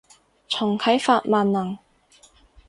[0.47, 1.77] 重啟法萬能